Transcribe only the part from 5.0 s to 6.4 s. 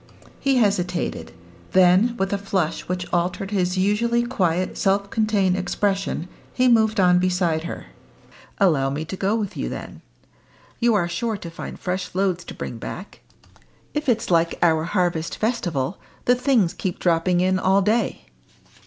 contained expression,